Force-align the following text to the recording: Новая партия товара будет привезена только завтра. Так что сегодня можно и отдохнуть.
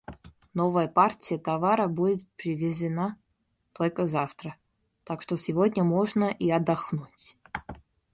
Новая 0.55 0.87
партия 0.87 1.37
товара 1.37 1.85
будет 1.87 2.27
привезена 2.35 3.19
только 3.71 4.07
завтра. 4.07 4.55
Так 5.03 5.21
что 5.21 5.37
сегодня 5.37 5.83
можно 5.83 6.25
и 6.39 6.49
отдохнуть. 6.49 7.37